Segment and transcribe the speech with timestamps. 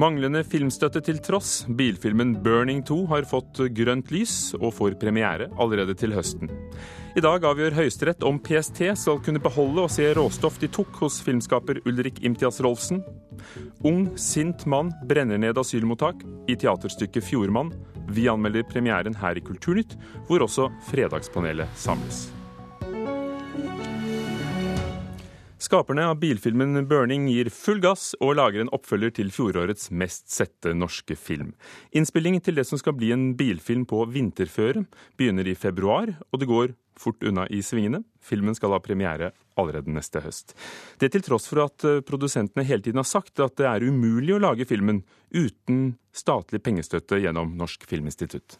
[0.00, 5.92] Manglende filmstøtte til tross, bilfilmen 'Burning 2' har fått grønt lys og får premiere allerede
[5.98, 6.48] til høsten.
[7.18, 11.20] I dag avgjør Høyesterett om PST skal kunne beholde og se råstoff de tok hos
[11.20, 13.04] filmskaper Ulrik Imtias Rolfsen.
[13.84, 17.74] Ung, sint mann brenner ned asylmottak i teaterstykket 'Fjordmann'.
[18.08, 22.30] Vi anmelder premieren her i Kulturnytt, hvor også Fredagspanelet samles.
[25.60, 30.72] Skaperne av bilfilmen 'Burning' gir full gass og lager en oppfølger til fjorårets mest sette
[30.72, 31.50] norske film.
[31.92, 34.86] Innspilling til det som skal bli en bilfilm på vinterføre,
[35.20, 38.00] begynner i februar, og det går fort unna i svingene.
[38.24, 40.56] Filmen skal ha premiere allerede neste høst.
[40.96, 44.38] Det til tross for at eh, produsentene hele tiden har sagt at det er umulig
[44.38, 48.56] å lage filmen uten statlig pengestøtte gjennom Norsk Filminstitutt.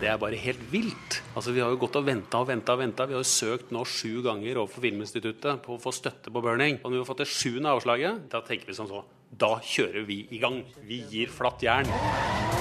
[0.00, 1.18] Det er bare helt vilt.
[1.36, 2.72] Altså, vi har jo gått og venta og venta.
[2.72, 3.04] og venta.
[3.04, 6.80] Vi har jo søkt nå sju ganger overfor Filminstituttet på å få støtte på burning.
[6.80, 9.04] Og når vi har fått det sjuende avslaget, da tenker vi sånn så.
[9.30, 10.64] Da kjører vi i gang.
[10.88, 12.59] Vi gir flatt jern.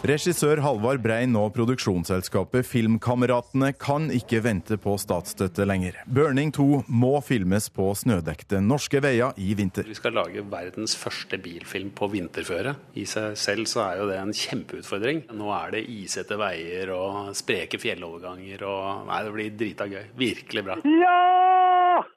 [0.00, 5.98] Regissør Halvard Brein og produksjonsselskapet Filmkameratene kan ikke vente på statsstøtte lenger.
[6.08, 9.84] 'Burning 2' må filmes på snødekte norske veier i vinter.
[9.84, 12.74] Vi skal lage verdens første bilfilm på vinterføre.
[12.96, 15.26] I seg selv så er jo det en kjempeutfordring.
[15.36, 20.04] Nå er det isete veier og spreke fjelloverganger og Nei, det blir drita gøy.
[20.16, 20.80] Virkelig bra.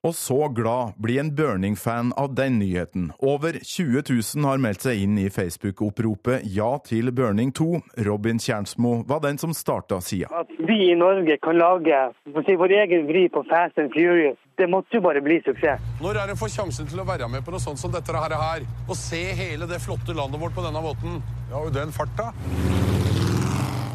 [0.04, 3.12] Og så glad blir en Burning-fan av den nyheten.
[3.20, 7.70] Over 20 000 har meldt seg inn i Facebook-oppropet Ja til Burning 2.
[8.08, 10.30] Robin Kjernsmo var den som starta sida.
[10.34, 12.04] At vi i Norge kan lage
[12.46, 15.82] si, vår egen vri på Fast and Furious, det måtte jo bare bli suksess.
[16.04, 18.38] Når er en får sjansen til å være med på noe sånt som dette her,
[18.38, 18.68] her?
[18.88, 21.22] Og se hele det flotte landet vårt på denne måten?
[21.50, 22.32] Ja, og den farta.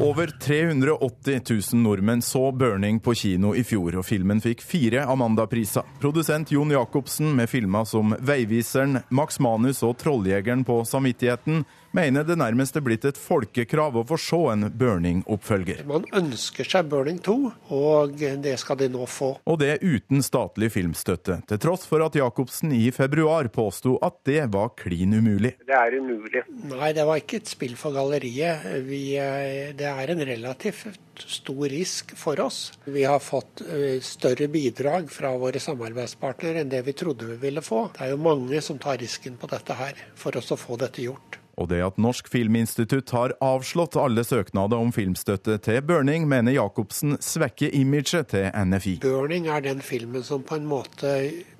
[0.01, 1.41] Over 380
[1.73, 5.83] 000 nordmenn så 'Burning' på kino i fjor, og filmen fikk fire Amanda-priser.
[5.99, 12.37] Produsent Jon Jacobsen med filmer som 'Veiviseren', 'Max Manus' og 'Trolljegeren på samvittigheten' mener det
[12.39, 15.83] nærmest er blitt et folkekrav å få se en Burning-oppfølger.
[15.89, 17.35] Man ønsker seg Burning 2,
[17.75, 19.31] og det skal de nå få.
[19.49, 24.45] Og det uten statlig filmstøtte, til tross for at Jacobsen i februar påsto at det
[24.53, 25.55] var klin umulig.
[25.67, 26.45] Det er umulig.
[26.69, 28.65] Nei, det var ikke et spill for galleriet.
[28.85, 32.59] Vi, eh, det er en relativt stor risk for oss.
[32.85, 37.63] Vi har fått eh, større bidrag fra våre samarbeidspartnere enn det vi trodde vi ville
[37.65, 37.87] få.
[37.95, 41.03] Det er jo mange som tar risken på dette her, for oss å få dette
[41.03, 41.38] gjort.
[41.59, 47.17] Og det at Norsk Filminstitutt har avslått alle søknader om filmstøtte til Burning, mener Jacobsen
[47.23, 48.99] svekker imaget til NFI.
[49.03, 51.15] Burning er den filmen som på en måte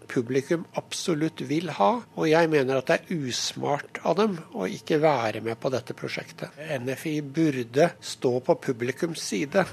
[0.10, 5.02] publikum absolutt vil ha, og jeg mener at det er usmart av dem å ikke
[5.04, 6.58] være med på dette prosjektet.
[6.58, 9.68] NFI burde stå på publikums side.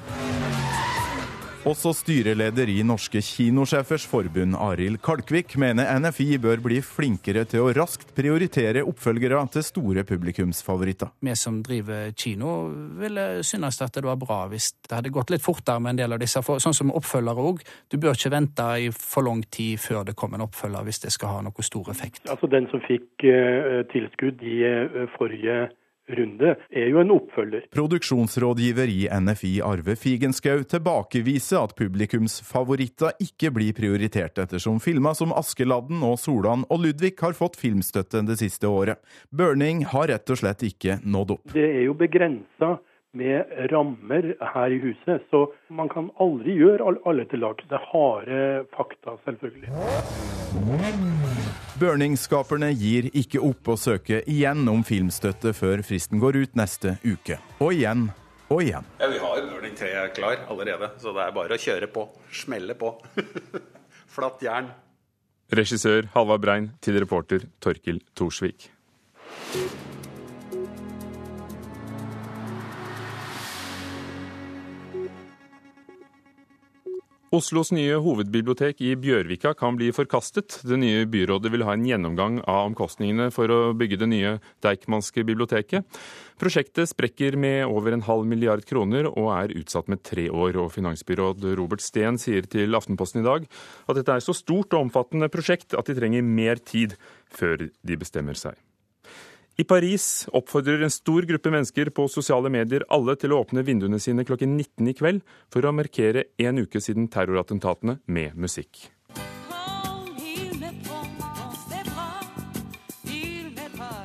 [1.66, 7.72] Også styreleder i Norske kinosjefers forbund, Arild Kalkvik, mener NFI bør bli flinkere til å
[7.74, 11.10] raskt prioritere oppfølgere til store publikumsfavoritter.
[11.26, 12.52] Vi som driver kino,
[13.00, 16.14] ville synes at det var bra hvis det hadde gått litt fortere med en del
[16.14, 16.38] av disse.
[16.46, 17.64] For, sånn som oppfølgere òg.
[17.90, 21.10] Du bør ikke vente i for lang tid før det kommer en oppfølger hvis det
[21.16, 22.22] skal ha noe stor effekt.
[22.30, 25.64] Altså Den som fikk uh, tilskudd i uh, forrige
[26.08, 27.66] runde, er jo en oppfølger.
[27.74, 36.02] Produksjonsrådgiver i NFI Arve Figenschou tilbakeviser at publikumsfavoritter ikke blir prioritert, ettersom filmer som Askeladden
[36.06, 39.00] og Solan og Ludvig har fått filmstøtte det siste året.
[39.30, 41.54] Burning har rett og slett ikke nådd opp.
[41.54, 42.76] Det er jo begrensa
[43.16, 47.64] med rammer her i huset, så man kan aldri gjøre alle til lags.
[47.68, 48.42] Det er harde
[48.76, 49.72] fakta, selvfølgelig.
[51.80, 57.36] Burning-skaperne gir ikke opp å søke igjen om filmstøtte før fristen går ut neste uke.
[57.60, 58.08] Og igjen
[58.48, 58.86] og igjen.
[59.00, 62.06] Ja, Vi har Burning 3 klar allerede, så det er bare å kjøre på.
[62.32, 62.94] Smelle på.
[64.16, 64.70] Flatt jern.
[65.52, 68.70] Regissør Halvard Brein til reporter Torkil Thorsvik.
[77.36, 80.60] Oslos nye hovedbibliotek i Bjørvika kan bli forkastet.
[80.64, 84.30] Det nye byrådet vil ha en gjennomgang av omkostningene for å bygge det nye
[84.64, 85.84] Deichmanske biblioteket.
[86.40, 90.56] Prosjektet sprekker med over en halv milliard kroner og er utsatt med tre år.
[90.62, 93.44] Og finansbyråd Robert Steen sier til Aftenposten i dag
[93.84, 96.96] at dette er så stort og omfattende prosjekt at de trenger mer tid
[97.36, 98.56] før de bestemmer seg.
[99.56, 103.96] I Paris oppfordrer en stor gruppe mennesker på sosiale medier alle til å åpne vinduene
[104.02, 105.22] sine klokken 19 i kveld
[105.52, 108.90] for å markere en uke siden terrorattentatene med musikk.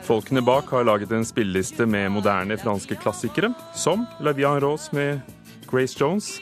[0.07, 4.95] Folkene bak har laget en spilleliste med moderne franske klassikere, som La Vie en Rose
[4.95, 5.19] med
[5.67, 6.37] Grace Jones.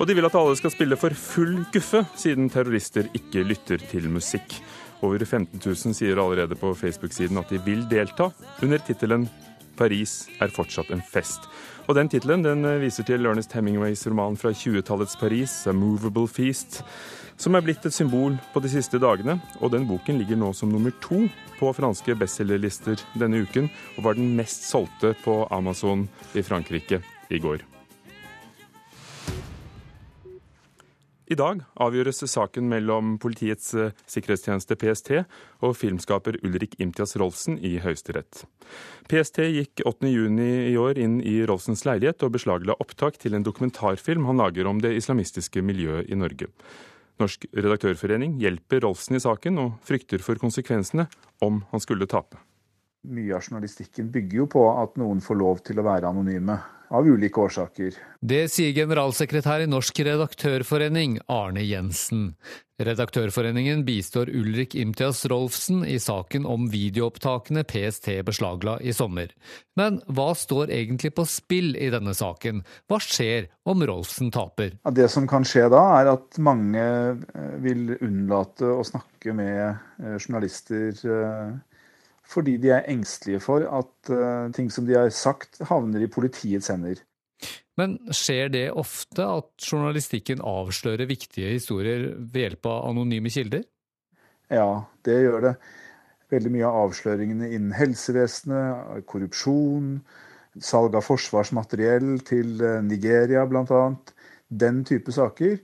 [0.00, 4.08] Og de vil at alle skal spille for full guffe, siden terrorister ikke lytter til
[4.12, 4.56] musikk.
[5.04, 8.30] Over 15 000 sier allerede på Facebook-siden at de vil delta,
[8.62, 9.28] under tittelen
[9.76, 11.48] 'Paris er fortsatt en fest'.
[11.88, 16.82] Og Den tittelen den viser til Ernest Hemingways roman fra 20-tallets Paris, 'A Movable Feast',
[17.36, 19.40] som er blitt et symbol på de siste dagene.
[19.60, 21.26] Og den boken ligger nå som nummer to
[21.58, 27.38] på franske bestselgerlister denne uken, og var den mest solgte på Amazon i Frankrike i
[27.38, 27.73] går.
[31.24, 35.10] I dag avgjøres saken mellom Politiets eh, sikkerhetstjeneste PST
[35.64, 38.42] og filmskaper Ulrik Imtias Rolfsen i Høyesterett.
[39.08, 44.28] PST gikk 8.6 i år inn i Rolfsens leilighet og beslagla opptak til en dokumentarfilm
[44.28, 46.50] han lager om det islamistiske miljøet i Norge.
[47.22, 51.08] Norsk redaktørforening hjelper Rolfsen i saken og frykter for konsekvensene
[51.44, 52.36] om han skulle tape.
[53.04, 56.56] Mye av journalistikken bygger jo på at noen får lov til å være anonyme
[56.94, 57.96] av ulike årsaker.
[58.20, 62.30] Det sier generalsekretær i Norsk redaktørforening, Arne Jensen.
[62.80, 69.30] Redaktørforeningen bistår Ulrik Imtias Rolfsen i saken om videoopptakene PST beslagla i sommer.
[69.78, 72.64] Men hva står egentlig på spill i denne saken?
[72.90, 74.74] Hva skjer om Rolfsen taper?
[74.80, 79.62] Ja, det som kan skje da, er at mange eh, vil unnlate å snakke med
[79.68, 81.54] eh, journalister eh,
[82.28, 86.70] fordi de er engstelige for at uh, ting som de har sagt, havner i politiets
[86.72, 87.02] hender.
[87.78, 93.64] Men skjer det ofte at journalistikken avslører viktige historier ved hjelp av anonyme kilder?
[94.52, 95.54] Ja, det gjør det.
[96.32, 99.98] Veldig mye av avsløringene innen helsevesenet, korrupsjon,
[100.62, 103.82] salg av forsvarsmateriell til eh, Nigeria bl.a.
[104.48, 105.58] Den type saker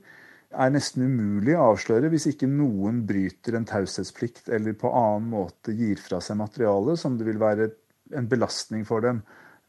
[0.51, 5.75] er nesten umulig å avsløre hvis ikke noen bryter en taushetsplikt eller på annen måte
[5.77, 7.69] gir fra seg materiale som det vil være
[8.17, 9.21] en belastning for dem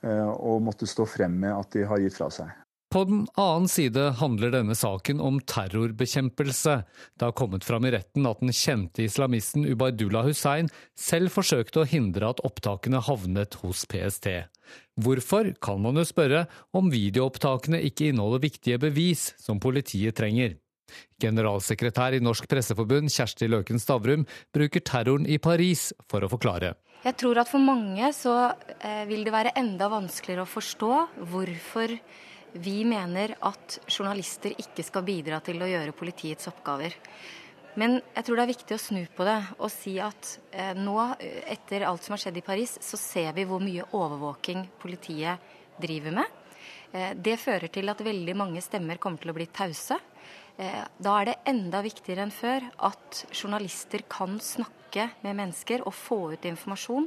[0.02, 2.50] eh, å måtte stå frem med at de har gitt fra seg.
[2.92, 6.74] På den annen side handler denne saken om terrorbekjempelse.
[7.16, 10.68] Det har kommet fram i retten at den kjente islamisten Ubaydullah Hussein
[10.98, 14.28] selv forsøkte å hindre at opptakene havnet hos PST.
[15.00, 16.44] Hvorfor, kan man jo spørre,
[16.76, 20.58] om videoopptakene ikke inneholder viktige bevis som politiet trenger.
[21.22, 26.74] Generalsekretær i Norsk Presseforbund, Kjersti Løken Stavrum, bruker terroren i Paris for å forklare.
[27.02, 28.34] Jeg tror at for mange så
[28.78, 30.92] eh, vil det være enda vanskeligere å forstå
[31.32, 31.96] hvorfor
[32.62, 36.94] vi mener at journalister ikke skal bidra til å gjøre politiets oppgaver.
[37.80, 40.96] Men jeg tror det er viktig å snu på det og si at eh, nå,
[41.48, 46.18] etter alt som har skjedd i Paris, så ser vi hvor mye overvåking politiet driver
[46.20, 46.38] med.
[46.92, 49.96] Eh, det fører til at veldig mange stemmer kommer til å bli tause.
[50.60, 55.94] Eh, da er det enda viktigere enn før at journalister kan snakke med mennesker og
[55.96, 57.06] få ut informasjon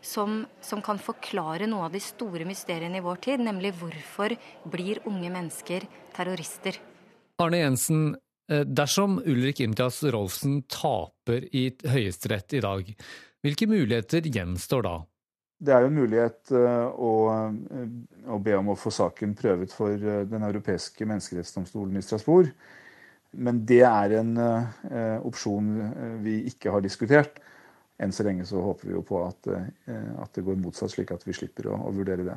[0.00, 4.32] som, som, kan forklare noe av de store mysteriene i vår tid, nemlig hvorfor
[4.72, 5.84] blir unge mennesker
[6.16, 6.78] terrorister.
[7.44, 8.06] Arne Jensen,
[8.48, 12.88] eh, dersom Ulrik Imtias Rolfsen taper i Høyesterett i dag,
[13.44, 14.96] hvilke muligheter gjenstår da?
[15.60, 17.12] Det er jo en mulighet eh, å,
[18.32, 22.48] å be om å få saken prøvet for Den europeiske menneskerettsdomstolen i Strasbourg.
[23.36, 27.40] Men det er en uh, opsjon eh, vi ikke har diskutert.
[28.00, 31.12] Enn så lenge så håper vi jo på at, uh, at det går motsatt, slik
[31.12, 32.36] at vi slipper å, å, vurdere det.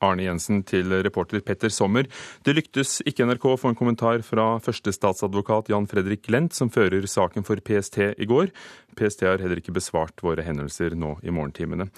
[0.00, 2.06] Arne Jensen til reporter Petter Sommer.
[2.46, 7.04] Det lyktes ikke NRK å få en kommentar fra førstestatsadvokat Jan Fredrik Lent, som fører
[7.04, 8.48] saken for PST i går.
[8.96, 11.90] PST har heller ikke besvart våre hendelser nå i morgentimene.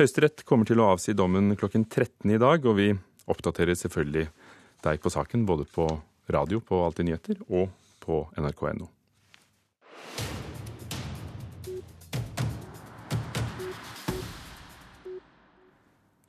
[0.00, 2.94] Høyesterett kommer til å avsi dommen klokken 13 i dag, og vi
[3.30, 4.30] oppdaterer selvfølgelig
[4.86, 5.90] deg på saken både på
[6.34, 7.68] radio på Alltid nyheter og
[8.00, 8.88] på nrk.no.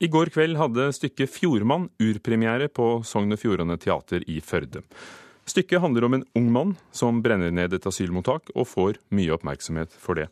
[0.02, 4.82] I går kveld hadde stykket 'Fjordmann' urpremiere på Sogn og Fjordane Teater i Førde.
[5.46, 9.94] Stykket handler om en ung mann som brenner ned et asylmottak, og får mye oppmerksomhet
[9.94, 10.26] for det.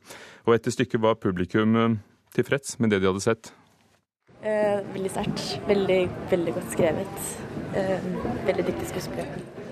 [0.46, 1.96] Og etter stykket var publikum eh,
[2.34, 3.52] tilfreds med det de hadde sett.
[4.42, 5.61] Eh, veldig sterkt.
[5.68, 7.30] Veldig, veldig godt skrevet.
[7.76, 8.11] Eh,
[8.47, 9.26] veldig dyktig skuespiller.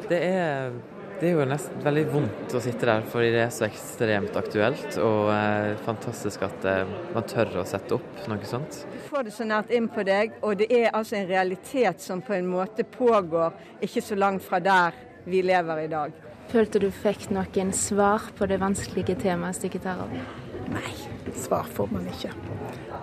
[0.08, 0.74] Det er,
[1.20, 4.98] det er jo nesten veldig vondt å sitte der, fordi det er så ekstremt aktuelt.
[5.00, 8.82] Og eh, fantastisk at eh, man tør å sette opp noe sånt.
[8.92, 12.20] Du får det så nært inn på deg, og det er altså en realitet som
[12.24, 13.56] på en måte pågår
[13.88, 16.24] ikke så langt fra der vi lever i dag.
[16.48, 20.14] Følte du fikk noen svar på det vanskelige temaet stykket tar opp?
[20.72, 20.92] Nei,
[21.36, 22.32] svar får man ikke.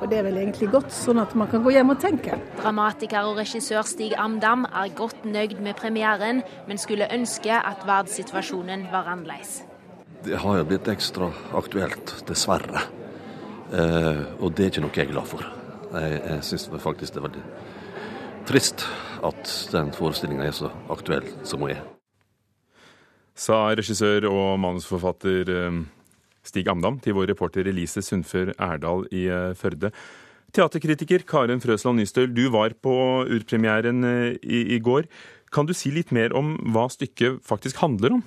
[0.01, 2.39] Og det er vel egentlig godt, sånn at man kan gå hjem og tenke.
[2.59, 8.89] Dramatiker og regissør Stig Amdam er godt nøyd med premieren, men skulle ønske at verdenssituasjonen
[8.91, 9.61] var annerledes.
[10.25, 12.83] Det har jo blitt ekstra aktuelt, dessverre.
[13.71, 15.47] Eh, og det er ikke noe jeg er glad for.
[15.95, 17.45] Jeg, jeg syns faktisk det er veldig
[18.45, 18.85] trist
[19.25, 21.81] at den forestillinga er så aktuell som hun er.
[23.35, 25.79] Sa regissør og manusforfatter eh,
[26.45, 29.91] Stig Amdam til vår reporter Elise Sundfør Erdal i eh, Førde.
[30.55, 35.09] Teaterkritiker Karen Frøsland Nystøl, du var på urpremieren eh, i, i går.
[35.51, 38.23] Kan du si litt mer om hva stykket faktisk handler om?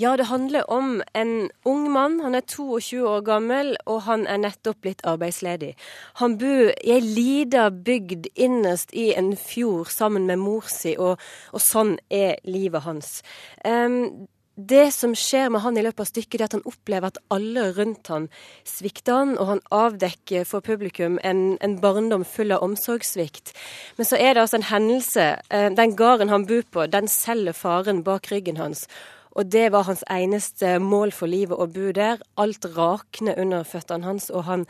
[0.00, 2.20] Ja, det handler om en ung mann.
[2.20, 5.74] Han er 22 år gammel, og han er nettopp blitt arbeidsledig.
[6.22, 11.20] Han bor i ei lita bygd innerst i en fjord sammen med mor si, og,
[11.52, 13.20] og sånn er livet hans.
[13.64, 17.20] Um, det som skjer med han i løpet av stykket, er at han opplever at
[17.32, 18.28] alle rundt han
[18.68, 23.54] svikter han, og han avdekker for publikum en, en barndom full av omsorgssvikt.
[23.96, 25.26] Men så er det altså en hendelse.
[25.48, 28.84] Eh, den gården han bor på, den selger faren bak ryggen hans.
[29.32, 32.20] Og det var hans eneste mål for livet, å bo der.
[32.36, 34.66] Alt rakner under føttene hans, og han,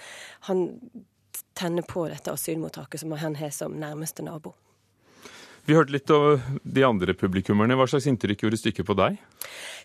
[0.46, 0.68] han
[1.58, 4.54] tenner på dette asylmottaket som han har som nærmeste nabo.
[5.62, 7.76] Vi hørte litt om de andre publikummerne.
[7.78, 9.18] Hva slags inntrykk gjorde stykket på deg?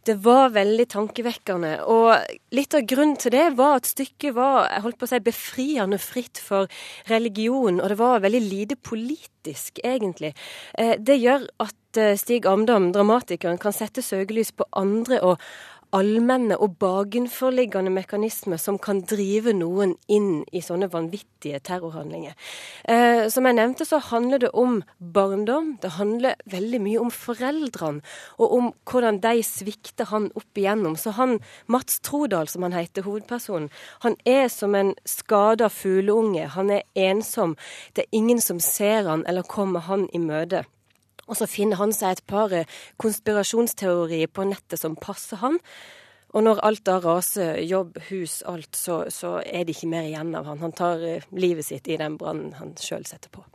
[0.07, 1.73] Det var veldig tankevekkende.
[1.85, 2.13] Og
[2.55, 5.99] litt av grunnen til det var at stykket var jeg holdt på å si, befriende
[6.01, 6.71] fritt for
[7.11, 7.77] religion.
[7.77, 10.33] Og det var veldig lite politisk, egentlig.
[10.73, 15.37] Eh, det gjør at eh, Stig Amdam, dramatikeren, kan sette søkelys på andre og
[15.95, 22.35] allmenne og bakenforliggende mekanismer som kan drive noen inn i sånne vanvittige terrorhandlinger.
[22.83, 25.75] Eh, som jeg nevnte, så handler det om barndom.
[25.81, 28.03] Det handler veldig mye om foreldrene,
[28.37, 30.97] og om hvordan de svikter han opp igjennom.
[30.99, 33.69] Så han, Mats Trodal, som han heter, hovedpersonen,
[34.03, 36.49] han er som en skada fugleunge.
[36.57, 37.55] Han er ensom.
[37.95, 40.65] Det er ingen som ser han eller kommer han i møte.
[41.27, 42.67] Og så finner han seg et par eh,
[43.01, 45.59] konspirasjonsteorier på nettet som passer han.
[46.35, 50.33] Og når alt da raser, jobb, hus, alt, så, så er det ikke mer igjen
[50.35, 50.63] av han.
[50.63, 53.45] Han tar eh, livet sitt i den brannen han sjøl setter på.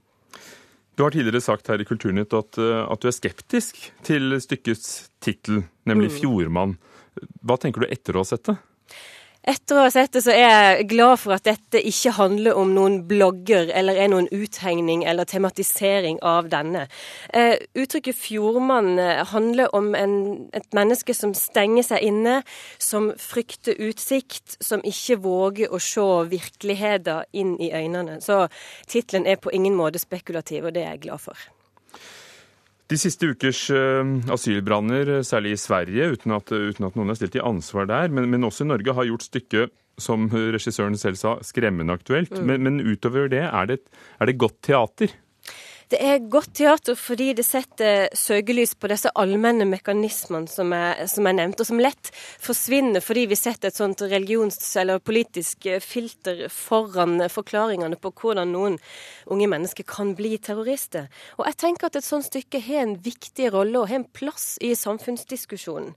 [0.97, 5.09] Du har tidligere sagt her i Kulturnytt at, eh, at du er skeptisk til stykkets
[5.25, 6.17] tittel, nemlig mm.
[6.19, 6.77] 'Fjordmann'.
[7.45, 8.57] Hva tenker du etter å ha sett det?
[9.43, 12.71] Etter å ha sett det, så er jeg glad for at dette ikke handler om
[12.77, 16.85] noen blogger eller er noen uthengning eller tematisering av denne.
[17.35, 20.15] Eh, uttrykket 'fjordmann' eh, handler om en,
[20.55, 22.37] et menneske som stenger seg inne,
[22.79, 28.21] som frykter utsikt, som ikke våger å se virkeligheten inn i øynene.
[28.23, 28.47] Så
[28.87, 31.37] tittelen er på ingen måte spekulativ, og det er jeg glad for.
[32.93, 37.33] De siste ukers uh, asylbranner, særlig i Sverige, uten at, uten at, noen er stilt
[37.39, 41.35] til ansvar der, men, men, også i Norge, har gjort stykket, som regissøren selv sa,
[41.45, 42.35] skremmende aktuelt.
[42.37, 42.49] Mm.
[42.49, 43.79] Men, men, utover det, er det,
[44.21, 45.17] er det godt teater?
[45.93, 51.27] Det er godt teater fordi det setter søkelys på disse allmenne mekanismene som er, som
[51.29, 52.09] er nevnt, og som lett
[52.41, 58.79] forsvinner fordi vi setter et sånt religions- eller politisk filter foran forklaringene på hvordan noen
[59.29, 61.11] unge mennesker kan bli terrorister.
[61.37, 64.55] Og jeg tenker at et sånt stykke har en viktig rolle og har en plass
[64.65, 65.93] i samfunnsdiskusjonen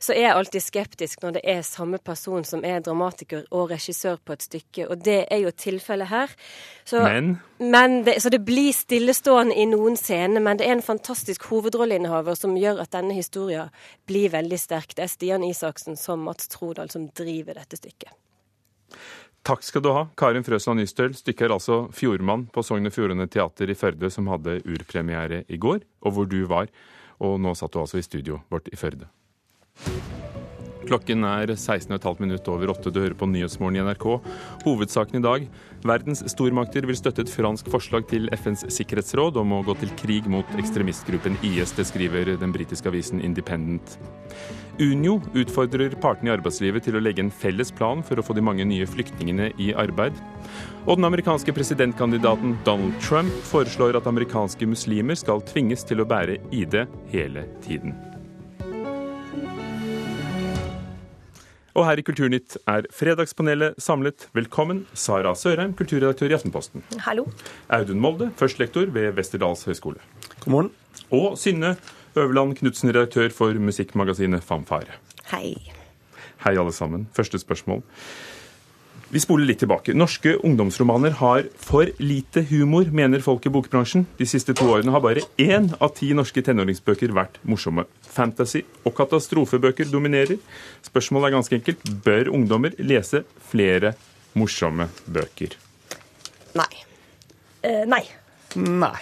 [0.00, 4.16] så er jeg alltid skeptisk når det er samme person som er dramatiker og regissør
[4.24, 6.32] på et stykke, og det er jo tilfellet her.
[6.88, 7.34] Så, men?
[7.60, 12.38] men det, så det blir stillestående i noen scener, men det er en fantastisk hovedrolleinnehaver
[12.38, 13.68] som gjør at denne historien
[14.08, 14.96] blir veldig sterk.
[14.96, 18.16] Det er Stian Isaksen som Mats Trodal som driver dette stykket.
[19.44, 21.14] Takk skal du ha, Karin Frøsland Nystøl.
[21.16, 25.56] Stykket er altså 'Fjordmann' på Sogn og Fjordane Teater i Førde, som hadde urpremiere i
[25.56, 26.68] går, og hvor du var.
[27.20, 29.08] Og nå satt du altså i studio vårt i Førde.
[30.90, 32.90] Klokken er 16,5 minutt over åtte.
[32.90, 34.06] Du hører på Nyhetsmorgen i NRK.
[34.64, 35.46] Hovedsaken i dag.
[35.86, 40.26] Verdens stormakter vil støtte et fransk forslag til FNs sikkerhetsråd om å gå til krig
[40.32, 41.76] mot ekstremistgruppen IS.
[41.78, 43.98] Det skriver den britiske avisen Independent.
[44.80, 48.42] Unio utfordrer partene i arbeidslivet til å legge en felles plan for å få de
[48.42, 50.16] mange nye flyktningene i arbeid.
[50.88, 56.40] Og den amerikanske presidentkandidaten Donald Trump foreslår at amerikanske muslimer skal tvinges til å bære
[56.50, 56.80] ID
[57.12, 58.09] hele tiden.
[61.80, 64.26] Og her i Kulturnytt er Fredagspanelet samlet.
[64.36, 66.82] Velkommen, Sara Sørheim, kulturredaktør i Aftenposten.
[67.06, 67.24] Hallo.
[67.72, 69.96] Audun Molde, førstelektor ved Westerdals høgskole.
[70.44, 70.68] God morgen.
[71.08, 71.78] Og Synne
[72.20, 74.98] Øverland Knutsen, redaktør for musikkmagasinet Fanfare.
[75.32, 75.54] Hei.
[76.44, 77.08] Hei, alle sammen.
[77.16, 77.80] Første spørsmål.
[79.10, 79.90] Vi spoler litt tilbake.
[79.98, 84.04] Norske ungdomsromaner har for lite humor, mener folk i bokbransjen.
[84.20, 87.88] De siste to årene har bare én av ti norske tenåringsbøker vært morsomme.
[88.06, 90.38] Fantasy og katastrofebøker dominerer.
[90.86, 91.82] Spørsmålet er ganske enkelt.
[92.06, 93.96] Bør ungdommer lese flere
[94.38, 95.58] morsomme bøker?
[96.54, 96.70] Nei.
[97.66, 98.04] Eh, nei.
[98.56, 98.98] Nei.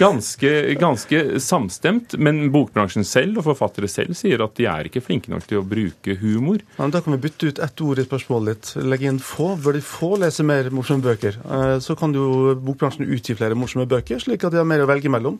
[0.00, 5.32] Ganske, ganske, samstemt, men bokbransjen selv og forfattere selv sier at de er ikke flinke
[5.32, 6.64] nok til å bruke humor.
[6.78, 8.86] Ja, da kan vi bytte ut ett ord i spørsmålet ditt.
[8.88, 9.52] Legge inn få.
[9.60, 11.36] Bør de få lese mer morsomme bøker?
[11.44, 14.88] Eh, så kan jo bokbransjen utgi flere morsomme bøker, slik at de har mer å
[14.90, 15.36] velge mellom.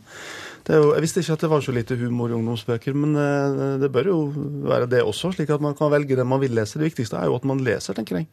[0.66, 3.16] Det er jo, jeg visste ikke at det var så lite humor i ungdomsbøker, men
[3.16, 4.20] eh, det bør jo
[4.68, 6.78] være det også, slik at man kan velge det man vil lese.
[6.78, 8.28] Det viktigste er jo at man leser, tenker jeg.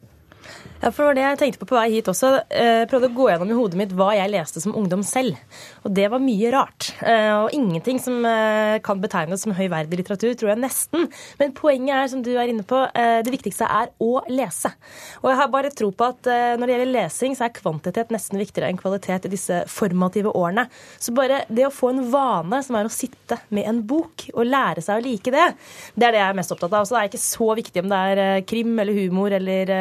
[0.78, 2.28] Ja, for det var det jeg tenkte på på vei hit også.
[2.54, 5.34] Jeg prøvde å gå gjennom i hodet mitt hva jeg leste som ungdom selv.
[5.82, 6.92] Og det var mye rart.
[7.02, 11.08] Eh, og ingenting som eh, kan betegnes som høyverdig litteratur, tror jeg nesten.
[11.40, 14.70] Men poenget er, som du er inne på, eh, det viktigste er å lese.
[15.24, 18.38] Og jeg har bare tro på at når det gjelder lesing, så er kvantitet nesten
[18.38, 20.68] viktigere enn kvalitet i disse formative årene.
[21.02, 24.46] Så bare det å få en vane som er å sitte med en bok og
[24.46, 25.46] lære seg å like det,
[25.98, 26.86] det er det jeg er mest opptatt av.
[26.86, 29.74] Så det er ikke så viktig om det er krim eller humor eller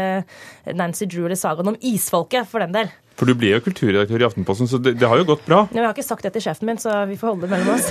[0.75, 2.91] Nancy Drew eller sagaen om isfolket, for den del.
[3.17, 5.63] For du ble jo kulturredaktør i Aftenposten, så det, det, har jo gått bra?
[5.73, 7.87] Jeg har ikke sagt det til sjefen min, så vi får holde det mellom oss.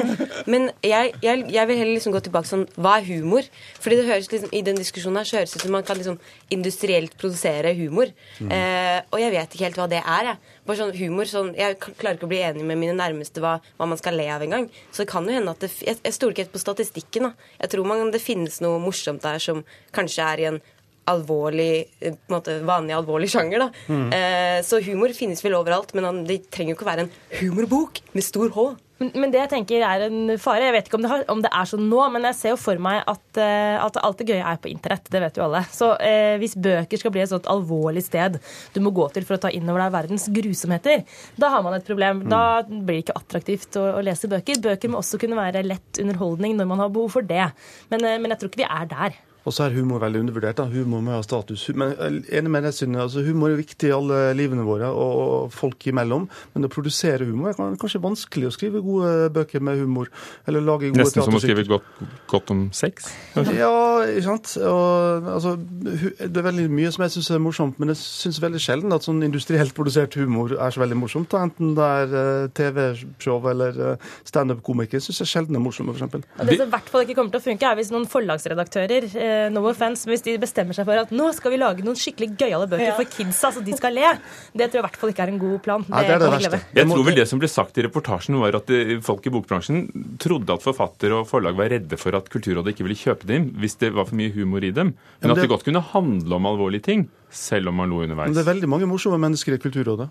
[0.50, 3.46] Men jeg, jeg, jeg, vil heller liksom gå tilbake sånn Hva er humor?
[3.80, 6.00] Fordi det høres liksom, I den diskusjonen her så høres det ut som man kan
[6.00, 6.18] liksom
[6.52, 8.10] industrielt produsere humor.
[8.42, 8.50] Mm.
[8.58, 10.58] Eh, og jeg vet ikke helt hva det er, jeg.
[10.66, 13.88] Bare sånn humor, sånn, Jeg klarer ikke å bli enig med mine nærmeste hva, hva
[13.88, 14.66] man skal le av engang.
[14.90, 17.30] Så det kan jo hende at det, Jeg, jeg stoler ikke helt på statistikken.
[17.30, 17.50] da.
[17.62, 19.62] Jeg tror man, det finnes noe morsomt der som
[19.94, 20.62] kanskje er i en
[21.10, 23.66] alvorlig, eh, på en måte vanlig alvorlig sjanger.
[23.66, 23.68] da.
[23.88, 24.06] Mm.
[24.12, 28.02] Eh, så humor finnes vel overalt, men det trenger jo ikke å være en humorbok
[28.12, 28.74] med stor H.
[29.02, 30.68] Men, men det jeg tenker er en fare.
[30.68, 32.60] Jeg vet ikke om det, har, om det, er sånn nå, men jeg ser jo
[32.62, 35.10] for meg at, uh, at alt det gøye er på internett.
[35.10, 35.64] Det vet jo alle.
[35.74, 38.38] Så uh, hvis bøker skal bli et sånt alvorlig sted
[38.74, 41.02] du må gå til for å ta inn over deg verdens grusomheter,
[41.40, 42.22] da har man et problem.
[42.22, 42.30] Mm.
[42.30, 44.62] Da blir det ikke attraktivt å, å, lese bøker.
[44.70, 47.50] Bøker må også kunne være lett underholdning når man har behov for det.
[47.90, 49.22] Men, uh, men jeg tror ikke vi er der.
[49.44, 50.56] Og så er humor veldig undervurdert.
[50.56, 50.64] da.
[50.72, 51.66] Humor må ha status.
[51.76, 53.02] Men er enig med deg, Synne.
[53.04, 56.26] Altså, humor er viktig i alle livene våre og folk imellom.
[56.54, 60.08] Men å produsere humor er kanskje vanskelig å skrive gode bøker med humor.
[60.48, 61.90] Eller lage gode Nesten som å skrive godt,
[62.30, 63.10] godt om sex?
[63.36, 63.74] Ja,
[64.08, 64.54] ikke sant.
[64.64, 68.62] Og, altså, det er veldig mye som jeg syns er morsomt, men jeg syns veldig
[68.62, 71.28] sjelden at sånn industrielt produsert humor er så veldig morsomt.
[71.34, 71.44] Da.
[71.44, 76.24] Enten det er uh, TV-show eller uh, standup-komiker, syns jeg sjelden er morsomt, f.eks.
[76.40, 79.44] Det som i hvert fall ikke kommer til å funke, er hvis noen forlagsredaktører uh,
[79.44, 81.98] Eh, no offense, men hvis de bestemmer seg for at nå skal vi lage noen
[81.98, 82.96] skikkelig gøyale bøker ja.
[82.98, 84.12] for kidsa, så de skal le,
[84.54, 85.84] det tror jeg i hvert fall ikke er en god plan.
[85.90, 86.60] Nei, det er det verste.
[86.78, 89.84] Jeg tror vel det som ble sagt i reportasjen, var at eh, folk i bokbransjen
[90.22, 93.78] trodde at forfatter og forlag var redde for at Kulturrådet ikke ville kjøpe dem hvis
[93.82, 94.94] det var for mye humor i dem.
[94.94, 95.36] Men, men det...
[95.36, 98.30] at det godt kunne handle om alvorlige ting, selv om man lo underveis.
[98.30, 100.10] Men det er veldig mange morsomme mennesker i Kulturrådet.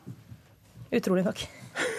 [0.93, 1.45] Utrolig nok.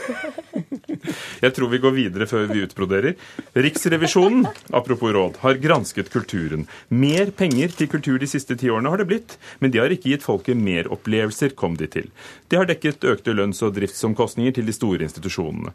[1.45, 3.17] Jeg tror vi går videre før vi utbroderer.
[3.57, 6.67] Riksrevisjonen, apropos råd, har gransket kulturen.
[6.89, 10.15] Mer penger til kultur de siste ti årene har det blitt, men de har ikke
[10.15, 12.11] gitt folket mer opplevelser, kom de til.
[12.49, 15.75] De har dekket økte lønns- og driftsomkostninger til de store institusjonene.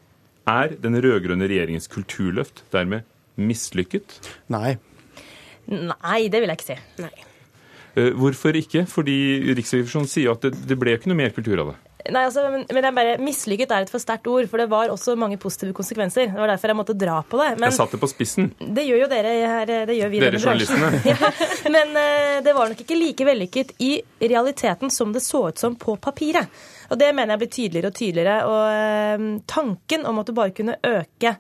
[0.49, 3.05] Er den rød-grønne regjeringens kulturløft dermed
[3.39, 4.17] mislykket?
[4.49, 4.77] Nei.
[5.69, 6.79] Nei, det vil jeg ikke si.
[7.03, 7.13] Nei.
[7.99, 8.85] Eh, hvorfor ikke?
[8.89, 9.17] Fordi
[9.57, 11.77] Riksrevisjonen sier at det, det ble ikke noe mer kultur av det.
[12.07, 15.17] Nei, altså, men, men bare, Mislykket er et for sterkt ord, for det var også
[15.19, 16.29] mange positive konsekvenser.
[16.31, 17.49] Det var derfor jeg måtte dra på det.
[17.57, 18.47] Men, jeg satte det på spissen.
[18.59, 19.73] Det gjør jo dere her.
[19.89, 21.01] Det gjør vi dere journalistene.
[21.11, 21.31] ja,
[21.75, 23.91] men uh, det var nok ikke like vellykket i
[24.23, 26.47] realiteten som det så ut som på papiret.
[26.89, 28.37] Og det mener jeg blir tydeligere og tydeligere.
[28.47, 31.35] Og uh, tanken om at du bare kunne øke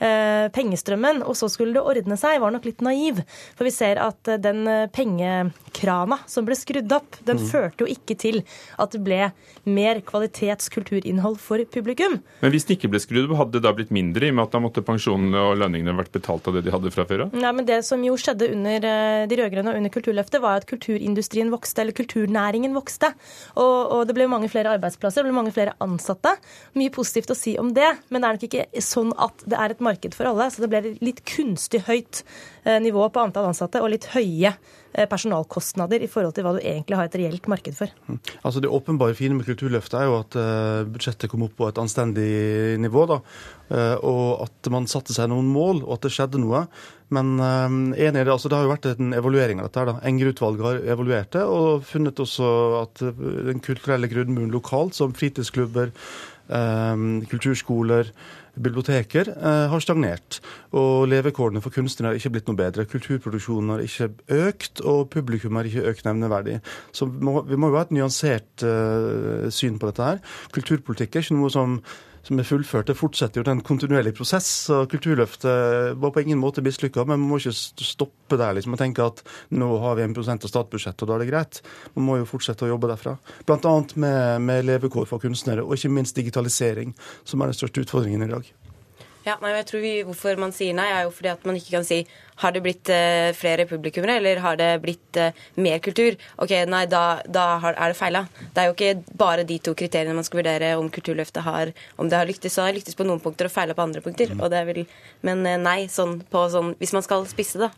[0.00, 3.20] pengestrømmen, og så skulle det ordne seg, var nok litt naiv.
[3.58, 7.46] For vi ser at eh, den eh, pengekrana som ble skrudd opp, den mm.
[7.50, 8.40] førte jo ikke til
[8.80, 9.20] at det ble
[9.68, 12.18] mer kvalitetskulturinnhold for publikum.
[12.40, 14.46] Men hvis den ikke ble skrudd opp, hadde det da blitt mindre, i og med
[14.48, 17.36] at da måtte pensjonene og lønningene vært betalt av det de hadde fra før av?
[17.36, 18.88] Ja, men det som jo skjedde under
[19.28, 23.12] de rød-grønne og under Kulturløftet, var at kulturindustrien vokste, eller kulturnæringen vokste.
[23.60, 26.32] Og, og det ble mange flere arbeidsplasser, det ble mange flere ansatte.
[26.78, 29.74] Mye positivt å si om det, men det er nok ikke sånn at det er
[29.74, 30.48] et marked marked for alle.
[30.50, 32.22] Så det ble litt kunstig høyt
[32.64, 34.54] eh, nivå på antall ansatte og litt høye
[35.10, 37.92] personalkostnader i forhold til hva du egentlig har et reelt marked for.
[38.08, 38.18] Mm.
[38.42, 41.78] Altså Det åpenbare fine med Kulturløftet er jo at uh, budsjettet kom opp på et
[41.78, 43.06] anstendig nivå.
[43.10, 43.20] da,
[43.70, 46.66] uh, Og at man satte seg noen mål, og at det skjedde noe.
[47.10, 49.82] Men enig i det, altså det har jo vært en evaluering av dette.
[49.88, 49.96] da.
[50.06, 52.50] Enger-utvalget har evaluert det, og funnet også
[52.84, 55.90] at den kulturelle grunnmuren lokalt, som fritidsklubber,
[57.32, 58.12] kulturskoler,
[58.58, 60.40] biblioteker eh, har stagnert.
[60.76, 62.86] Og levekårene for kunstnere har ikke blitt noe bedre.
[62.90, 66.60] Kulturproduksjonen har ikke økt, og publikum har ikke økt nevneverdig.
[66.96, 70.22] Så må, vi må jo ha et nyansert uh, syn på dette her.
[70.54, 71.80] Kulturpolitikk er ikke noe som
[72.26, 72.88] som er fullført.
[72.90, 74.68] Det fortsetter jo den kontinuerlige prosess.
[74.70, 78.82] og Kulturløftet var på ingen måte mislykka, men man må ikke stoppe der liksom, og
[78.82, 79.22] tenke at
[79.56, 81.62] nå har vi 1% av statsbudsjettet, og da er det greit.
[81.96, 83.16] Man må jo fortsette å jobbe derfra.
[83.48, 83.76] Bl.a.
[83.94, 88.32] Med, med levekår for kunstnere, og ikke minst digitalisering, som er den største utfordringen i
[88.32, 88.52] dag.
[89.30, 91.76] Ja, nei, jeg tror vi, Hvorfor man sier nei, er jo fordi at man ikke
[91.76, 92.02] kan si
[92.40, 96.16] har det blitt eh, flere publikummere, eller har det blitt eh, mer kultur?
[96.40, 98.22] Ok, nei, da, da har, er det feila.
[98.40, 102.08] Det er jo ikke bare de to kriteriene man skal vurdere om Kulturløftet har Om
[102.08, 104.32] det har lyktes, så har lyktes på noen punkter og feila på andre punkter.
[104.32, 104.40] Mm.
[104.40, 104.82] Og det er vel,
[105.26, 107.70] men eh, nei, sånn på sånn Hvis man skal spisse, da.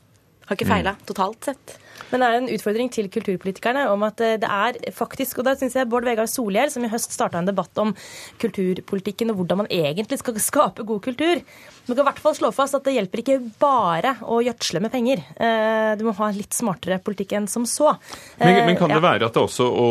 [0.49, 1.07] Har ikke Mm.
[1.07, 1.79] totalt sett.
[2.11, 5.55] Men det er en utfordring til kulturpolitikerne om at eh, det er faktisk Og da
[5.57, 7.95] syns jeg Bård Vegar Solhjell, som i høst starta en debatt om
[8.43, 11.41] kulturpolitikken og hvordan man egentlig skal skape god kultur
[11.89, 14.93] Man kan i hvert fall slå fast at det hjelper ikke bare å gjødsle med
[14.93, 15.23] penger.
[15.37, 17.97] Eh, Du må ha en litt smartere politikk enn som så.
[18.39, 19.09] Men, men kan Eh, det ja.
[19.09, 19.89] være at det også å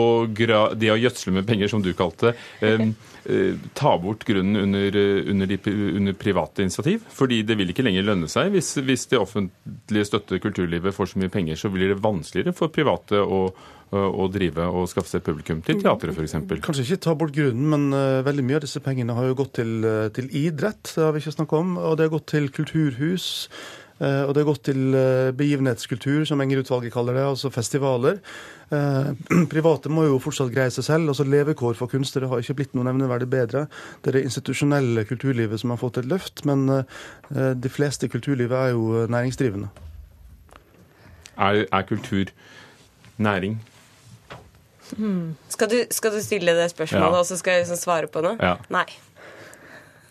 [0.78, 2.96] det å gjødsle med penger, som du kalte det,
[3.78, 5.60] ta bort grunnen under, eh, under, de,
[5.98, 7.04] under private initiativ?
[7.10, 8.52] Fordi det vil ikke lenger lønne seg.
[8.56, 12.74] Hvis, hvis det offentlige støtter kulturlivet får så mye penger, så blir det vanskeligere for
[12.74, 13.44] private å,
[13.91, 16.38] å drive og skaffe seg publikum til teatret f.eks.
[16.63, 19.58] Kanskje ikke ta bort grunnen, men eh, veldig mye av disse pengene har jo gått
[19.60, 22.52] til, eh, til idrett, det har vi ikke snakket om, og det har gått til
[22.56, 23.28] kulturhus.
[24.02, 28.18] Eh, Og det har gått til eh, begivenhetskultur, som Enger-utvalget kaller det, altså festivaler.
[28.74, 29.12] Eh,
[29.54, 31.14] Private må jo fortsatt greie seg selv.
[31.14, 33.68] altså Levekår for kunstnere har ikke blitt noe nevneverdig bedre.
[34.02, 36.66] Det er det institusjonelle kulturlivet som har fått et løft, men
[37.32, 39.70] de fleste i kulturlivet er jo næringsdrivende.
[41.42, 42.30] Er, er kultur
[43.22, 43.60] næring?
[44.98, 45.36] Hmm.
[45.48, 47.20] Skal du, skal du stille det spørsmålet, Ja.
[47.22, 48.34] og så skal jeg liksom svare på det?
[48.44, 48.58] Ja.
[48.74, 48.86] Nei.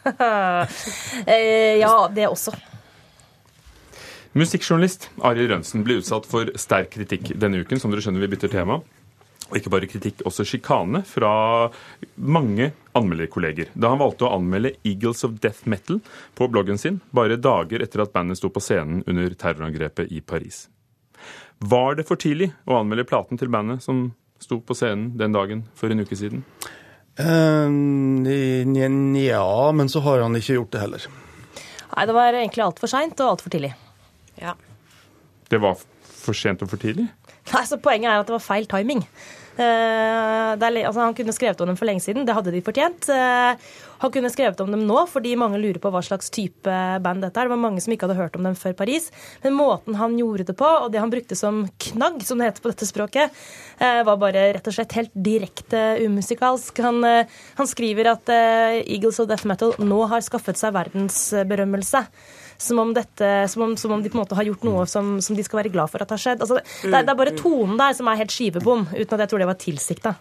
[1.26, 2.54] Eh, ja, det også.
[4.30, 7.80] Musikkjournalist Arild Rønsen ble utsatt for sterk kritikk denne uken.
[7.82, 8.76] Som dere skjønner, vi bytter tema.
[9.50, 11.32] Og ikke bare kritikk, også sjikane fra
[12.14, 13.72] mange anmelderkolleger.
[13.74, 15.98] Da han valgte å anmelde Eagles of Death Metal
[16.38, 20.68] på bloggen sin, bare dager etter at bandet sto på scenen under terrorangrepet i Paris.
[21.58, 25.66] Var det for tidlig å anmelde platen til bandet som sto på scenen den dagen
[25.74, 26.46] for en uke siden?
[28.70, 31.10] Nja, men så har han ikke gjort det heller.
[31.90, 33.74] Nei, det var egentlig altfor seint og altfor tidlig.
[34.40, 34.56] Ja.
[35.50, 35.78] Det var
[36.20, 37.08] for sent og for tidlig?
[37.50, 39.04] Nei, så Poenget er at det var feil timing.
[39.60, 43.08] Uh, er, altså, han kunne skrevet om dem for lenge siden, det hadde de fortjent.
[43.10, 43.58] Uh,
[44.00, 47.36] han kunne skrevet om dem nå, fordi mange lurer på hva slags type band dette
[47.36, 47.48] er.
[47.48, 49.10] Det var mange som ikke hadde hørt om dem før Paris.
[49.42, 52.64] Men måten han gjorde det på, og det han brukte som knagg, som det heter
[52.64, 53.40] på dette språket,
[53.82, 56.80] uh, var bare rett og slett helt direkte umusikalsk.
[56.86, 57.04] Han,
[57.58, 62.06] han skriver at Eagles of Death Metal nå har skaffet seg verdensberømmelse.
[62.60, 65.14] Som om, dette, som, om, som om de på en måte har gjort noe som,
[65.24, 66.42] som de skal være glad for at har skjedd.
[66.44, 69.24] Altså, det, det, er, det er bare tonen der som er helt skivebom, uten at
[69.24, 70.18] jeg tror det var tilsikta.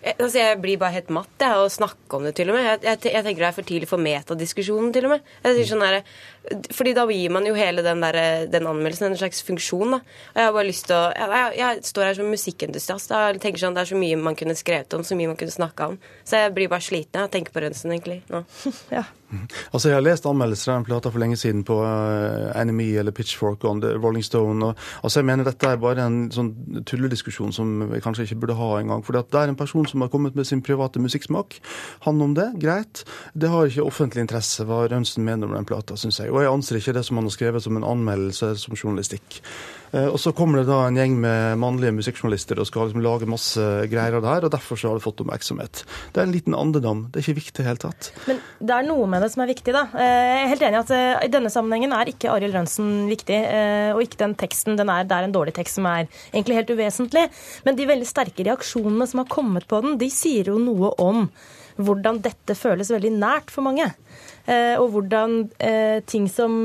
[0.00, 2.64] Jeg, altså jeg blir bare helt matt av å snakke om det, til og med.
[2.64, 5.28] Jeg, jeg, jeg tenker det er for tidlig for metadiskusjonen, til og med.
[5.44, 5.98] Jeg sånn der,
[6.72, 9.98] fordi da gir man jo hele den, der, den anmeldelsen en slags funksjon.
[9.98, 10.00] da.
[10.00, 13.44] Og Jeg har bare lyst til å Jeg, jeg, jeg står her som musikkentusiast jeg
[13.44, 15.92] tenker sånn, det er så mye man kunne skrevet om, så mye man kunne snakka
[15.92, 16.00] om.
[16.24, 18.22] Så jeg blir bare sliten av å tenke på Rønsen, egentlig.
[18.32, 18.46] nå.
[19.72, 23.14] Altså, Jeg har lest anmeldelser av den plata for lenge siden på uh, Enemy eller
[23.14, 24.66] Pitchfork og Rolling Stone.
[24.66, 28.58] Og, altså, Jeg mener dette er bare en sånn tullediskusjon som vi kanskje ikke burde
[28.58, 29.04] ha engang.
[29.06, 31.60] For det er en person som har kommet med sin private musikksmak.
[32.06, 33.04] Han om det, greit.
[33.34, 36.32] Det har ikke offentlig interesse hva Rønsen mener om den plata, syns jeg.
[36.32, 39.40] Og jeg anser ikke det som han har skrevet som en anmeldelse som journalistikk.
[39.90, 43.26] Uh, Og så kommer det da en gjeng med mannlige musikkjournalister og skal liksom lage
[43.30, 45.82] masse greier av det her, og derfor så har det fått oppmerksomhet.
[46.14, 47.08] Det er en liten andedam.
[47.10, 48.10] Det er ikke viktig i det hele tatt.
[48.30, 49.84] Men det er noe med det som er viktig, da.
[49.94, 53.06] Eh, Jeg er helt enig i at eh, i denne sammenhengen er ikke Arild Rønsen
[53.10, 53.36] viktig.
[53.36, 54.76] eh, Og ikke den teksten.
[54.78, 57.28] Den er, det er en dårlig tekst som er egentlig helt uvesentlig.
[57.64, 61.28] Men de veldig sterke reaksjonene som har kommet på den, de sier jo noe om
[61.80, 63.86] hvordan dette føles veldig nært for mange.
[64.50, 65.46] Og hvordan
[66.10, 66.58] ting som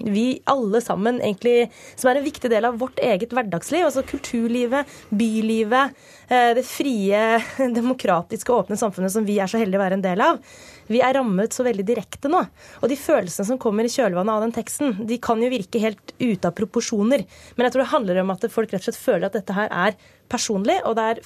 [0.00, 4.88] vi alle sammen egentlig Som er en viktig del av vårt eget hverdagsliv, altså kulturlivet,
[5.14, 5.94] bylivet,
[6.30, 7.22] det frie,
[7.78, 10.40] demokratiske, åpne samfunnet som vi er så heldige å være en del av.
[10.90, 12.42] Vi er rammet så veldig direkte nå.
[12.82, 16.14] Og de følelsene som kommer i kjølvannet av den teksten, de kan jo virke helt
[16.18, 17.22] ute av proporsjoner.
[17.54, 19.70] Men jeg tror det handler om at folk rett og slett føler at dette her
[19.70, 19.98] er
[20.30, 21.22] personlig, og det er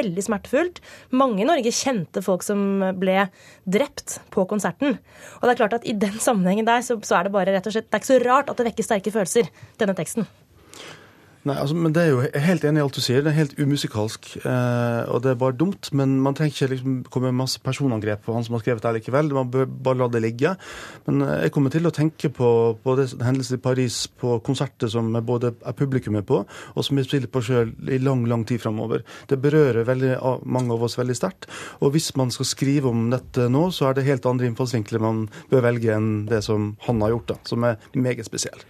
[0.00, 0.82] veldig smertefullt.
[1.14, 3.24] Mange i Norge kjente folk som ble
[3.66, 4.98] drept på konserten.
[5.38, 7.66] Og det er klart at i den sammenhengen der, så, så er det bare rett
[7.66, 9.50] og slett Det er ikke så rart at det vekker sterke følelser,
[9.80, 10.26] denne teksten.
[11.48, 13.22] Nei, altså, men det er jo helt enig i alt du sier.
[13.24, 14.26] Det er helt umusikalsk.
[14.44, 15.88] Eh, og det er bare dumt.
[15.96, 18.92] Men man trenger ikke liksom komme med masse personangrep på han som har skrevet det
[18.98, 19.30] likevel.
[19.32, 20.52] Man bør bare la det ligge.
[21.06, 22.50] Men eh, jeg kommer til å tenke på,
[22.84, 27.00] på det hendelsen i Paris, på konserter som jeg både er publikum på, og som
[27.00, 29.06] jeg spiller på sjøl i lang, lang tid framover.
[29.30, 31.48] Det berører veldig, mange av oss veldig sterkt.
[31.80, 35.24] Og hvis man skal skrive om dette nå, så er det helt andre innfallsvinkler man
[35.48, 38.60] bør velge enn det som han har gjort, da, som er meget spesiell.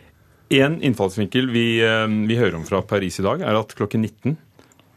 [0.52, 4.32] En innfallsvinkel vi, eh, vi hører om fra Paris i dag, er at klokken 19,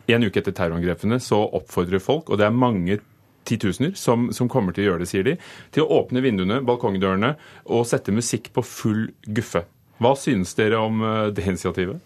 [0.09, 2.97] en uke etter terrorangrepene, så oppfordrer folk, og det er mange
[3.45, 5.35] titusener som, som, kommer til å gjøre det, sier de,
[5.69, 7.35] til å åpne vinduene, balkongdørene
[7.69, 9.61] og sette musikk på full guffe.
[10.01, 12.01] Hva synes dere om eh, det initiativet?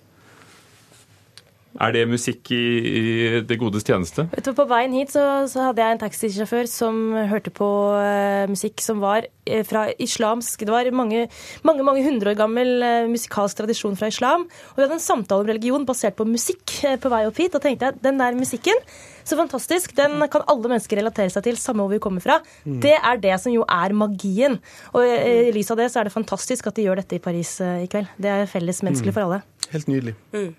[1.78, 3.02] Er det musikk i, i
[3.46, 4.26] det godes tjeneste?
[4.58, 6.98] På veien hit så, så hadde jeg en taxisjåfør som
[7.30, 11.28] hørte på uh, musikk som var uh, fra islamsk Det var mange,
[11.68, 14.48] mange, mange hundre år gammel uh, musikalsk tradisjon fra islam.
[14.74, 17.54] Og vi hadde en samtale om religion basert på musikk på vei opp hit.
[17.54, 18.86] Og tenkte jeg den der musikken,
[19.28, 22.40] så fantastisk, den kan alle mennesker relatere seg til, samme hvor vi kommer fra.
[22.66, 22.80] Mm.
[22.86, 24.58] Det er det som jo er magien.
[24.98, 27.58] Og i lys av det så er det fantastisk at de gjør dette i Paris
[27.62, 28.10] i kveld.
[28.18, 29.18] Det er felles menneskelig mm.
[29.20, 29.44] for alle.
[29.74, 30.16] Helt nydelig.
[30.34, 30.56] Mm.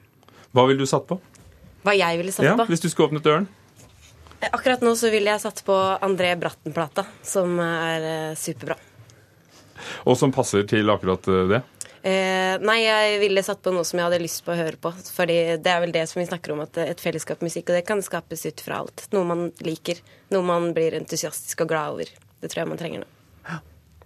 [0.57, 1.19] Hva ville du satt på?
[1.85, 2.69] Hva jeg ville satt ja, på?
[2.71, 3.49] Hvis du skulle åpnet døren?
[4.53, 8.77] Akkurat nå så ville jeg satt på André Bratten-plata, som er uh, superbra.
[10.07, 11.61] Og som passer til akkurat eh, det?
[12.03, 14.93] Eh, nei, jeg ville satt på noe som jeg hadde lyst på å høre på.
[15.15, 17.85] Fordi det er vel det som vi snakker om, at et fellesskap musikk, og det
[17.87, 19.07] kan skapes ut fra alt.
[19.15, 20.01] Noe man liker,
[20.35, 22.11] noe man blir entusiastisk og glad over.
[22.39, 23.09] Det tror jeg man trenger nå.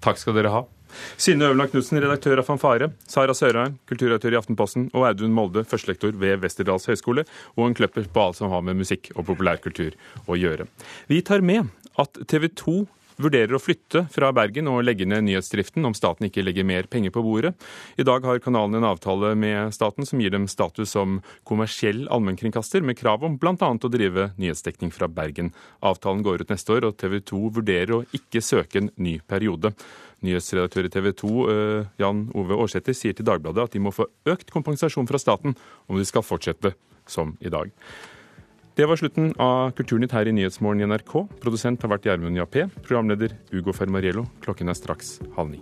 [0.02, 0.64] Takk skal dere ha.
[1.16, 6.16] Synne Øverland Knutsen, redaktør av Fanfare, Sara Sørheim, kulturredaktør i Aftenposten, og Audun Molde, førstelektor
[6.20, 7.26] ved Westerdals høgskole,
[7.56, 10.68] og en kløpper på alt som har med musikk og populærkultur å gjøre.
[11.10, 12.82] Vi tar med at TV 2
[13.22, 17.12] vurderer å flytte fra Bergen og legge ned nyhetsdriften om staten ikke legger mer penger
[17.14, 17.52] på bordet.
[18.00, 22.82] I dag har kanalen en avtale med staten som gir dem status som kommersiell allmennkringkaster,
[22.82, 23.56] med krav om bl.a.
[23.58, 25.52] å drive nyhetsdekning fra Bergen.
[25.80, 29.74] Avtalen går ut neste år, og TV 2 vurderer å ikke søke en ny periode.
[30.22, 34.08] Nyhetsredaktør i TV 2 eh, Jan Ove Aarsæter sier til Dagbladet at de må få
[34.28, 35.56] økt kompensasjon fra staten
[35.88, 36.74] om de skal fortsette
[37.10, 37.70] som i dag.
[38.78, 41.12] Det var slutten av Kulturnytt her i Nyhetsmorgen i NRK.
[41.42, 42.70] Produsent har vært Gjermund Jappé.
[42.80, 44.24] Programleder Ugo Fermariello.
[44.40, 45.60] Klokken er straks halv ni.